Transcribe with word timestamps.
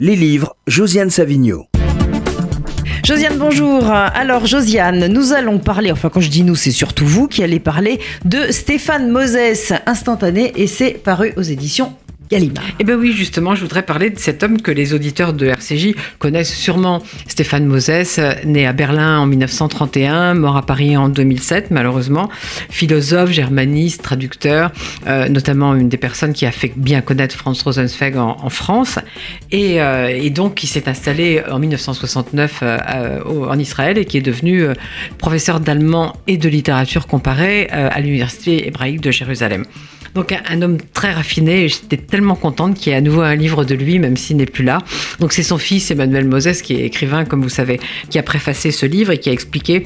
Les 0.00 0.16
livres, 0.16 0.56
Josiane 0.66 1.08
Savigno. 1.08 1.66
Josiane, 3.06 3.38
bonjour. 3.38 3.84
Alors, 3.88 4.44
Josiane, 4.44 5.06
nous 5.06 5.32
allons 5.32 5.60
parler, 5.60 5.92
enfin, 5.92 6.08
quand 6.08 6.20
je 6.20 6.30
dis 6.30 6.42
nous, 6.42 6.56
c'est 6.56 6.72
surtout 6.72 7.06
vous 7.06 7.28
qui 7.28 7.44
allez 7.44 7.60
parler 7.60 8.00
de 8.24 8.50
Stéphane 8.50 9.08
Moses, 9.08 9.72
instantané, 9.86 10.52
et 10.56 10.66
c'est 10.66 10.90
paru 10.90 11.32
aux 11.36 11.42
éditions 11.42 11.94
Eh 12.80 12.84
bien 12.84 12.96
oui, 12.96 13.12
justement, 13.12 13.54
je 13.54 13.60
voudrais 13.60 13.84
parler 13.84 14.10
de 14.10 14.18
cet 14.18 14.42
homme 14.42 14.60
que 14.60 14.72
les 14.72 14.92
auditeurs 14.92 15.32
de 15.32 15.46
RCJ 15.46 15.94
connaissent 16.18 16.54
sûrement. 16.54 17.00
Stéphane 17.28 17.64
Moses, 17.64 18.20
né 18.44 18.66
à 18.66 18.72
Berlin 18.72 19.20
en 19.20 19.26
1931, 19.26 20.34
mort 20.34 20.56
à 20.56 20.66
Paris 20.66 20.96
en 20.96 21.08
2007, 21.08 21.70
malheureusement. 21.70 22.28
Philosophe, 22.70 23.30
germaniste, 23.30 24.02
traducteur, 24.02 24.72
euh, 25.06 25.28
notamment 25.28 25.76
une 25.76 25.88
des 25.88 25.96
personnes 25.96 26.32
qui 26.32 26.44
a 26.44 26.50
fait 26.50 26.72
bien 26.74 27.02
connaître 27.02 27.36
Franz 27.36 27.62
Rosenzweig 27.62 28.16
en, 28.16 28.50
France. 28.50 28.98
Et, 29.52 29.80
euh, 29.80 30.28
donc, 30.30 30.56
qui 30.56 30.66
s'est 30.66 30.88
installé 30.88 31.40
en 31.48 31.60
1969 31.60 32.60
euh, 32.62 33.20
en 33.24 33.58
Israël 33.58 33.96
et 33.96 34.04
qui 34.06 34.18
est 34.18 34.22
devenu 34.22 34.66
professeur 35.18 35.60
d'allemand 35.60 36.14
et 36.26 36.36
de 36.36 36.48
littérature 36.48 37.06
comparée 37.06 37.68
à 37.68 38.00
l'Université 38.00 38.66
hébraïque 38.66 39.00
de 39.00 39.12
Jérusalem. 39.12 39.64
Donc 40.14 40.32
un, 40.32 40.62
homme 40.62 40.78
très 40.92 41.12
raffiné, 41.12 41.68
j'étais 41.68 41.96
tellement 41.96 42.36
contente 42.36 42.74
qu'il 42.74 42.90
y 42.90 42.94
ait 42.94 42.98
à 42.98 43.00
nouveau 43.00 43.22
un 43.22 43.34
livre 43.34 43.64
de 43.64 43.74
lui, 43.74 43.98
même 43.98 44.16
s'il 44.16 44.36
n'est 44.36 44.46
plus 44.46 44.64
là. 44.64 44.78
Donc 45.18 45.32
c'est 45.32 45.42
son 45.42 45.58
fils 45.58 45.90
Emmanuel 45.90 46.26
Moses, 46.26 46.62
qui 46.62 46.74
est 46.74 46.84
écrivain, 46.84 47.24
comme 47.24 47.42
vous 47.42 47.48
savez, 47.48 47.80
qui 48.10 48.18
a 48.18 48.22
préfacé 48.22 48.70
ce 48.70 48.86
livre 48.86 49.12
et 49.12 49.18
qui 49.18 49.28
a 49.28 49.32
expliqué 49.32 49.84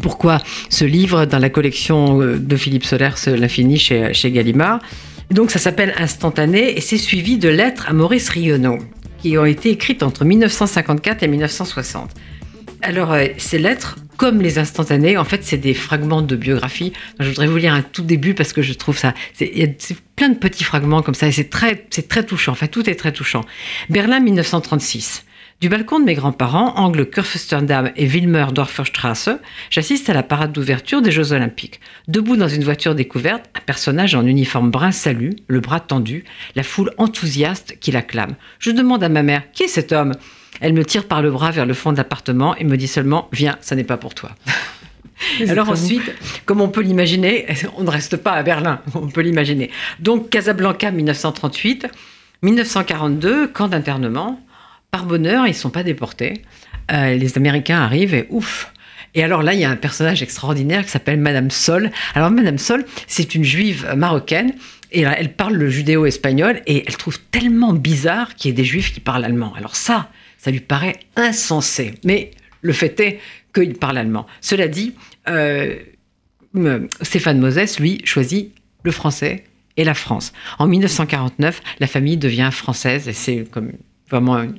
pourquoi 0.00 0.38
ce 0.70 0.84
livre 0.84 1.26
dans 1.26 1.38
la 1.38 1.50
collection 1.50 2.18
de 2.18 2.56
Philippe 2.56 2.84
Solers, 2.84 3.14
L'infini, 3.26 3.78
chez, 3.78 4.14
chez 4.14 4.30
Gallimard. 4.30 4.80
Donc 5.30 5.50
ça 5.50 5.58
s'appelle 5.58 5.94
Instantané 5.98 6.76
et 6.76 6.80
c'est 6.80 6.98
suivi 6.98 7.38
de 7.38 7.48
lettres 7.48 7.86
à 7.88 7.92
Maurice 7.92 8.30
Rionneau, 8.30 8.78
qui 9.22 9.36
ont 9.38 9.44
été 9.44 9.70
écrites 9.70 10.02
entre 10.02 10.24
1954 10.24 11.22
et 11.22 11.28
1960. 11.28 12.10
Alors, 12.84 13.12
euh, 13.12 13.26
ces 13.38 13.58
lettres, 13.58 13.96
comme 14.16 14.42
les 14.42 14.58
instantanés, 14.58 15.16
en 15.16 15.24
fait, 15.24 15.44
c'est 15.44 15.56
des 15.56 15.72
fragments 15.72 16.20
de 16.20 16.34
biographie. 16.34 16.92
Je 17.20 17.28
voudrais 17.28 17.46
vous 17.46 17.56
lire 17.56 17.72
un 17.72 17.82
tout 17.82 18.02
début 18.02 18.34
parce 18.34 18.52
que 18.52 18.60
je 18.60 18.72
trouve 18.72 18.98
ça. 18.98 19.14
Il 19.40 19.56
y 19.56 19.62
a 19.62 19.68
plein 20.16 20.30
de 20.30 20.34
petits 20.34 20.64
fragments 20.64 21.00
comme 21.00 21.14
ça 21.14 21.28
et 21.28 21.32
c'est 21.32 21.48
très, 21.48 21.76
très 21.76 22.26
touchant. 22.26 22.52
En 22.52 22.56
fait, 22.56 22.66
tout 22.66 22.90
est 22.90 22.96
très 22.96 23.12
touchant. 23.12 23.42
Berlin 23.88 24.18
1936. 24.18 25.24
Du 25.60 25.68
balcon 25.68 26.00
de 26.00 26.04
mes 26.04 26.14
grands-parents, 26.14 26.74
angle 26.76 27.08
Kurfürstendamm 27.08 27.92
et 27.94 28.04
Wilmerdorfer-Straße, 28.08 29.38
j'assiste 29.70 30.10
à 30.10 30.12
la 30.12 30.24
parade 30.24 30.50
d'ouverture 30.50 31.02
des 31.02 31.12
Jeux 31.12 31.32
Olympiques. 31.32 31.78
Debout 32.08 32.36
dans 32.36 32.48
une 32.48 32.64
voiture 32.64 32.96
découverte, 32.96 33.48
un 33.54 33.60
personnage 33.60 34.16
en 34.16 34.26
uniforme 34.26 34.72
brun 34.72 34.90
salue, 34.90 35.30
le 35.46 35.60
bras 35.60 35.78
tendu, 35.78 36.24
la 36.56 36.64
foule 36.64 36.90
enthousiaste 36.98 37.76
qui 37.78 37.92
l'acclame. 37.92 38.34
Je 38.58 38.72
demande 38.72 39.04
à 39.04 39.08
ma 39.08 39.22
mère 39.22 39.44
Qui 39.52 39.62
est 39.62 39.68
cet 39.68 39.92
homme? 39.92 40.14
Elle 40.60 40.72
me 40.72 40.84
tire 40.84 41.06
par 41.06 41.22
le 41.22 41.30
bras 41.30 41.50
vers 41.50 41.66
le 41.66 41.74
fond 41.74 41.92
de 41.92 41.96
l'appartement 41.96 42.56
et 42.56 42.64
me 42.64 42.76
dit 42.76 42.88
seulement 42.88 43.28
Viens, 43.32 43.56
ça 43.60 43.74
n'est 43.74 43.84
pas 43.84 43.96
pour 43.96 44.14
toi. 44.14 44.30
Alors 45.48 45.70
ensuite, 45.70 46.12
comme 46.46 46.60
on 46.60 46.68
peut 46.68 46.82
l'imaginer, 46.82 47.46
on 47.76 47.84
ne 47.84 47.90
reste 47.90 48.16
pas 48.16 48.32
à 48.32 48.42
Berlin, 48.42 48.80
on 48.94 49.08
peut 49.08 49.20
l'imaginer. 49.20 49.70
Donc 50.00 50.30
Casablanca 50.30 50.90
1938, 50.90 51.86
1942, 52.42 53.48
camp 53.48 53.68
d'internement. 53.68 54.40
Par 54.90 55.06
bonheur, 55.06 55.46
ils 55.46 55.50
ne 55.50 55.54
sont 55.54 55.70
pas 55.70 55.84
déportés. 55.84 56.42
Euh, 56.92 57.14
les 57.14 57.38
Américains 57.38 57.80
arrivent 57.80 58.14
et 58.14 58.26
ouf, 58.28 58.72
et 59.14 59.22
alors 59.22 59.42
là, 59.42 59.54
il 59.54 59.60
y 59.60 59.64
a 59.64 59.70
un 59.70 59.76
personnage 59.76 60.22
extraordinaire 60.22 60.84
qui 60.84 60.90
s'appelle 60.90 61.18
Madame 61.18 61.50
Sol. 61.50 61.90
Alors 62.14 62.30
Madame 62.30 62.58
Sol, 62.58 62.84
c'est 63.06 63.34
une 63.34 63.44
juive 63.44 63.92
marocaine. 63.96 64.54
Et 64.90 65.02
là, 65.02 65.14
elle 65.18 65.32
parle 65.32 65.54
le 65.54 65.68
judéo-espagnol 65.68 66.60
et 66.66 66.84
elle 66.86 66.96
trouve 66.96 67.18
tellement 67.30 67.72
bizarre 67.72 68.34
qu'il 68.34 68.50
y 68.50 68.52
ait 68.52 68.56
des 68.56 68.64
juifs 68.64 68.92
qui 68.92 69.00
parlent 69.00 69.24
allemand. 69.24 69.52
Alors 69.56 69.76
ça, 69.76 70.10
ça 70.42 70.50
lui 70.50 70.60
paraît 70.60 70.98
insensé. 71.14 71.94
Mais 72.04 72.32
le 72.62 72.72
fait 72.72 72.98
est 72.98 73.20
qu'il 73.54 73.74
parle 73.74 73.96
allemand. 73.96 74.26
Cela 74.40 74.66
dit, 74.66 74.94
euh, 75.28 75.76
Stéphane 77.00 77.38
Moses, 77.38 77.78
lui, 77.78 78.00
choisit 78.04 78.52
le 78.82 78.90
français 78.90 79.44
et 79.76 79.84
la 79.84 79.94
France. 79.94 80.32
En 80.58 80.66
1949, 80.66 81.62
la 81.78 81.86
famille 81.86 82.16
devient 82.16 82.50
française 82.52 83.08
et 83.08 83.12
c'est 83.12 83.48
comme 83.50 83.70
vraiment 84.10 84.40
une, 84.40 84.58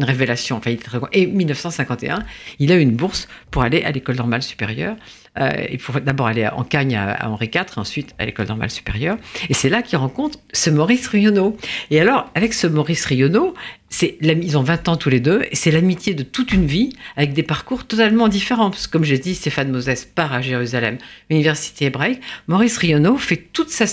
révélation. 0.00 0.56
Enfin. 0.56 0.72
Et 1.12 1.26
1951, 1.26 2.24
il 2.58 2.72
a 2.72 2.76
une 2.76 2.92
bourse 2.96 3.28
pour 3.50 3.62
aller 3.62 3.82
à 3.82 3.92
l'école 3.92 4.16
normale 4.16 4.42
supérieure. 4.42 4.96
Euh, 5.38 5.50
il 5.70 5.78
faut 5.78 6.00
d'abord 6.00 6.26
aller 6.26 6.48
en 6.48 6.64
Cagne 6.64 6.96
à, 6.96 7.12
à, 7.12 7.28
Henri 7.28 7.48
IV, 7.54 7.66
ensuite 7.76 8.12
à 8.18 8.24
l'école 8.24 8.48
normale 8.48 8.70
supérieure. 8.70 9.18
Et 9.48 9.54
c'est 9.54 9.68
là 9.68 9.82
qu'il 9.82 9.98
rencontre 9.98 10.40
ce 10.52 10.70
Maurice 10.70 11.06
Rionneau. 11.06 11.56
Et 11.90 12.00
alors, 12.00 12.28
avec 12.34 12.54
ce 12.54 12.66
Maurice 12.66 13.04
Rionneau, 13.04 13.54
ils 14.02 14.58
ont 14.58 14.62
20 14.62 14.88
ans 14.88 14.96
tous 14.96 15.10
les 15.10 15.20
deux, 15.20 15.42
et 15.50 15.56
c'est 15.56 15.70
l'amitié 15.70 16.14
de 16.14 16.22
toute 16.22 16.52
une 16.52 16.66
vie, 16.66 16.92
avec 17.16 17.32
des 17.32 17.42
parcours 17.42 17.86
totalement 17.86 18.28
différents. 18.28 18.70
Comme 18.90 19.04
j'ai 19.04 19.18
dit, 19.18 19.34
Stéphane 19.34 19.70
Moses 19.70 20.04
part 20.04 20.32
à 20.32 20.40
Jérusalem, 20.40 20.98
université 21.30 21.86
hébraïque. 21.86 22.20
Maurice 22.46 22.76
Rionneau 22.78 23.16
fait 23.16 23.48
toute 23.52 23.70
sa 23.70 23.86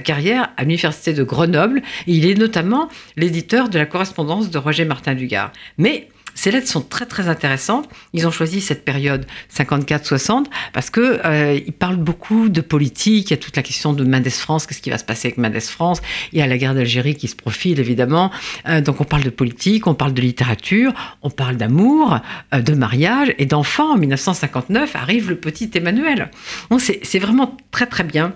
carrière 0.00 0.50
à 0.56 0.62
l'université 0.62 1.12
de 1.12 1.22
Grenoble, 1.22 1.82
et 2.06 2.12
il 2.12 2.26
est 2.26 2.34
notamment 2.34 2.88
l'éditeur 3.16 3.68
de 3.68 3.78
la 3.78 3.86
correspondance 3.86 4.50
de 4.50 4.58
Roger 4.58 4.84
Martin 4.84 5.14
Dugard. 5.14 5.52
Mais 5.78 6.08
ces 6.40 6.50
lettres 6.50 6.68
sont 6.68 6.80
très 6.80 7.04
très 7.04 7.28
intéressantes. 7.28 7.86
Ils 8.14 8.26
ont 8.26 8.30
choisi 8.30 8.62
cette 8.62 8.82
période 8.82 9.26
54-60 9.54 10.46
parce 10.72 10.88
que 10.88 11.20
euh, 11.26 11.60
ils 11.66 11.74
parlent 11.74 11.98
beaucoup 11.98 12.48
de 12.48 12.62
politique. 12.62 13.28
Il 13.28 13.32
y 13.32 13.34
a 13.34 13.36
toute 13.36 13.56
la 13.56 13.62
question 13.62 13.92
de 13.92 14.04
Mendes 14.04 14.30
France, 14.30 14.64
qu'est-ce 14.64 14.80
qui 14.80 14.88
va 14.88 14.96
se 14.96 15.04
passer 15.04 15.28
avec 15.28 15.36
Mendes 15.36 15.60
France 15.60 16.00
Il 16.32 16.38
y 16.38 16.42
a 16.42 16.46
la 16.46 16.56
guerre 16.56 16.74
d'Algérie 16.74 17.14
qui 17.14 17.28
se 17.28 17.36
profile 17.36 17.78
évidemment. 17.78 18.30
Euh, 18.66 18.80
donc 18.80 19.02
on 19.02 19.04
parle 19.04 19.22
de 19.22 19.28
politique, 19.28 19.86
on 19.86 19.92
parle 19.92 20.14
de 20.14 20.22
littérature, 20.22 20.94
on 21.20 21.28
parle 21.28 21.58
d'amour, 21.58 22.20
euh, 22.54 22.62
de 22.62 22.72
mariage 22.72 23.34
et 23.36 23.44
d'enfants. 23.44 23.92
En 23.92 23.98
1959 23.98 24.96
arrive 24.96 25.28
le 25.28 25.36
petit 25.36 25.70
Emmanuel. 25.74 26.30
C'est 26.78 27.18
vraiment 27.18 27.54
très 27.70 27.84
très 27.84 28.04
bien. 28.04 28.32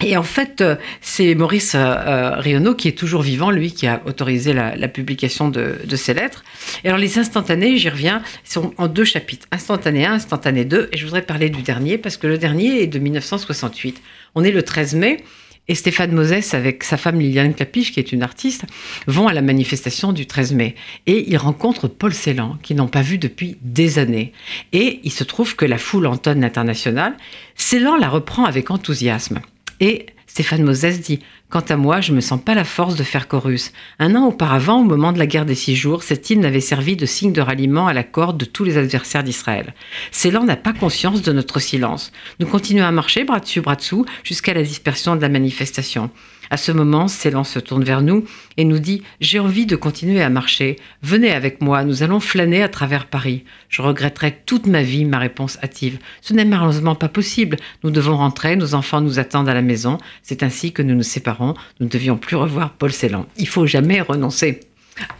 Et 0.00 0.16
en 0.16 0.22
fait, 0.22 0.64
c'est 1.00 1.34
Maurice 1.34 1.74
euh, 1.76 2.34
Rionneau 2.36 2.74
qui 2.74 2.88
est 2.88 2.98
toujours 2.98 3.22
vivant, 3.22 3.50
lui, 3.50 3.72
qui 3.72 3.86
a 3.86 4.02
autorisé 4.06 4.52
la, 4.52 4.74
la 4.74 4.88
publication 4.88 5.48
de, 5.48 5.76
de, 5.84 5.96
ces 5.96 6.12
lettres. 6.12 6.44
Et 6.82 6.88
alors, 6.88 6.98
les 6.98 7.18
instantanés, 7.18 7.76
j'y 7.76 7.88
reviens, 7.88 8.22
sont 8.44 8.74
en 8.78 8.88
deux 8.88 9.04
chapitres. 9.04 9.46
Instantané 9.52 10.06
1, 10.06 10.14
instantané 10.14 10.64
2. 10.64 10.88
Et 10.92 10.96
je 10.96 11.04
voudrais 11.04 11.22
parler 11.22 11.50
du 11.50 11.62
dernier, 11.62 11.98
parce 11.98 12.16
que 12.16 12.26
le 12.26 12.38
dernier 12.38 12.82
est 12.82 12.88
de 12.88 12.98
1968. 12.98 14.02
On 14.34 14.42
est 14.42 14.50
le 14.50 14.62
13 14.62 14.94
mai. 14.94 15.24
Et 15.68 15.76
Stéphane 15.76 16.10
Moses, 16.10 16.54
avec 16.54 16.82
sa 16.82 16.96
femme 16.96 17.20
Liliane 17.20 17.54
Clapiche, 17.54 17.92
qui 17.92 18.00
est 18.00 18.10
une 18.10 18.24
artiste, 18.24 18.64
vont 19.06 19.28
à 19.28 19.32
la 19.32 19.42
manifestation 19.42 20.12
du 20.12 20.26
13 20.26 20.54
mai. 20.54 20.74
Et 21.06 21.30
ils 21.30 21.36
rencontrent 21.36 21.86
Paul 21.86 22.12
Celan, 22.12 22.58
qu'ils 22.62 22.76
n'ont 22.76 22.88
pas 22.88 23.02
vu 23.02 23.16
depuis 23.16 23.56
des 23.62 24.00
années. 24.00 24.32
Et 24.72 24.98
il 25.04 25.12
se 25.12 25.22
trouve 25.22 25.54
que 25.54 25.64
la 25.64 25.78
foule 25.78 26.08
entonne 26.08 26.40
l'international. 26.40 27.16
Celan 27.54 27.96
la 27.96 28.08
reprend 28.08 28.44
avec 28.44 28.72
enthousiasme. 28.72 29.40
Et 29.82 30.06
Stéphane 30.28 30.62
Moses 30.62 31.00
dit 31.00 31.18
Quant 31.50 31.64
à 31.68 31.76
moi, 31.76 32.00
je 32.00 32.12
ne 32.12 32.16
me 32.16 32.20
sens 32.20 32.40
pas 32.40 32.54
la 32.54 32.62
force 32.62 32.94
de 32.94 33.02
faire 33.02 33.26
chorus. 33.26 33.72
Un 33.98 34.14
an 34.14 34.26
auparavant, 34.26 34.80
au 34.80 34.84
moment 34.84 35.12
de 35.12 35.18
la 35.18 35.26
guerre 35.26 35.44
des 35.44 35.56
six 35.56 35.74
jours, 35.74 36.04
cet 36.04 36.30
hymne 36.30 36.44
avait 36.44 36.60
servi 36.60 36.94
de 36.94 37.04
signe 37.04 37.32
de 37.32 37.40
ralliement 37.40 37.88
à 37.88 37.92
la 37.92 38.04
corde 38.04 38.38
de 38.38 38.44
tous 38.44 38.62
les 38.62 38.78
adversaires 38.78 39.24
d'Israël. 39.24 39.74
Célan 40.12 40.44
n'a 40.44 40.54
pas 40.54 40.72
conscience 40.72 41.20
de 41.20 41.32
notre 41.32 41.58
silence. 41.58 42.12
Nous 42.38 42.46
continuons 42.46 42.86
à 42.86 42.92
marcher 42.92 43.24
bras 43.24 43.40
dessus, 43.40 43.60
bras 43.60 43.74
dessous, 43.74 44.06
jusqu'à 44.22 44.54
la 44.54 44.62
dispersion 44.62 45.16
de 45.16 45.20
la 45.20 45.28
manifestation. 45.28 46.10
À 46.52 46.58
ce 46.58 46.70
moment, 46.70 47.08
Célan 47.08 47.44
se 47.44 47.58
tourne 47.58 47.82
vers 47.82 48.02
nous 48.02 48.26
et 48.58 48.66
nous 48.66 48.78
dit 48.78 49.02
J'ai 49.22 49.38
envie 49.38 49.64
de 49.64 49.74
continuer 49.74 50.20
à 50.20 50.28
marcher. 50.28 50.76
Venez 51.02 51.32
avec 51.32 51.62
moi, 51.62 51.82
nous 51.82 52.02
allons 52.02 52.20
flâner 52.20 52.62
à 52.62 52.68
travers 52.68 53.06
Paris. 53.06 53.44
Je 53.70 53.80
regretterai 53.80 54.36
toute 54.44 54.66
ma 54.66 54.82
vie 54.82 55.06
ma 55.06 55.18
réponse 55.18 55.56
hâtive. 55.62 55.98
Ce 56.20 56.34
n'est 56.34 56.44
malheureusement 56.44 56.94
pas 56.94 57.08
possible. 57.08 57.56
Nous 57.84 57.90
devons 57.90 58.18
rentrer, 58.18 58.54
nos 58.54 58.74
enfants 58.74 59.00
nous 59.00 59.18
attendent 59.18 59.48
à 59.48 59.54
la 59.54 59.62
maison. 59.62 59.96
C'est 60.22 60.42
ainsi 60.42 60.74
que 60.74 60.82
nous 60.82 60.94
nous 60.94 61.02
séparons. 61.02 61.54
Nous 61.80 61.86
ne 61.86 61.90
devions 61.90 62.18
plus 62.18 62.36
revoir 62.36 62.74
Paul 62.74 62.92
Célan. 62.92 63.24
Il 63.38 63.48
faut 63.48 63.64
jamais 63.64 64.02
renoncer 64.02 64.60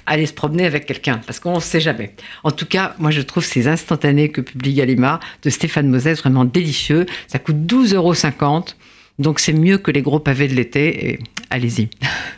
aller 0.04 0.26
se 0.26 0.34
promener 0.34 0.67
avec 0.67 0.85
quelqu'un, 0.85 1.23
parce 1.25 1.40
qu'on 1.40 1.55
ne 1.55 1.61
sait 1.61 1.81
jamais. 1.81 2.14
En 2.44 2.50
tout 2.50 2.67
cas, 2.67 2.94
moi 2.99 3.11
je 3.11 3.23
trouve 3.23 3.43
ces 3.43 3.69
instantanés 3.69 4.28
que 4.28 4.43
publie 4.43 4.75
Gallimard 4.75 5.20
de 5.43 5.49
Stéphane 5.49 5.88
Moses 5.88 6.19
vraiment 6.19 6.44
délicieux. 6.44 7.06
Ça 7.26 7.38
coûte 7.38 7.56
12,50 7.56 7.94
euros. 7.94 8.14
Donc 9.19 9.41
c'est 9.41 9.53
mieux 9.53 9.79
que 9.79 9.91
les 9.91 10.03
gros 10.03 10.19
pavés 10.19 10.49
de 10.49 10.55
l'été 10.55 11.11
et 11.11 11.19
allez-y. 11.50 11.88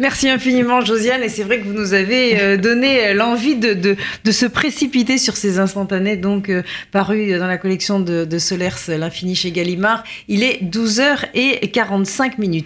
Merci 0.01 0.29
infiniment 0.29 0.81
Josiane 0.81 1.23
et 1.23 1.29
c'est 1.29 1.45
vrai 1.45 1.61
que 1.61 1.65
vous 1.65 1.73
nous 1.73 1.95
avez 1.95 2.41
euh, 2.41 2.57
donné 2.57 3.15
l'envie 3.15 3.55
de, 3.55 3.75
de, 3.75 3.97
de, 4.25 4.33
se 4.33 4.45
précipiter 4.45 5.19
sur 5.19 5.37
ces 5.37 5.61
instantanés 5.61 6.17
donc 6.17 6.49
euh, 6.49 6.63
parus 6.91 7.39
dans 7.39 7.47
la 7.47 7.59
collection 7.59 8.01
de, 8.01 8.25
de 8.25 8.39
Solers 8.39 8.75
L'infini 8.89 9.37
chez 9.37 9.53
Gallimard. 9.53 10.03
Il 10.27 10.43
est 10.43 10.63
12h45 10.65 12.41
minutes. 12.41 12.63